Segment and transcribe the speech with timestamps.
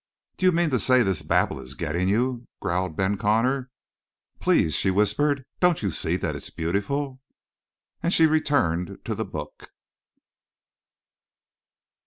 [0.37, 3.69] "Do you mean to say this babble is getting you?" growled Ben Connor.
[4.39, 5.45] "Please!" she whispered.
[5.59, 7.21] "Don't you see that it's beautiful?"
[8.01, 9.69] And she returned to the book.